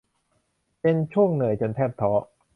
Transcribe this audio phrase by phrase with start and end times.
[0.81, 2.11] เป็นช่วงเหนื่อยจนแทบท้อ